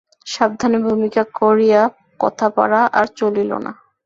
সাবধানে 0.27 0.77
ভূমিকা 0.85 1.23
করিয়া 1.39 1.81
কথা 2.19 2.47
পাড়া 2.55 2.81
আর 2.99 3.05
চলিল 3.19 3.51
না। 3.65 3.71